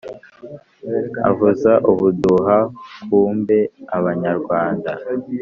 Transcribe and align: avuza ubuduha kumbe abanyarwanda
avuza 1.29 1.71
ubuduha 1.91 2.57
kumbe 3.05 3.59
abanyarwanda 3.97 4.91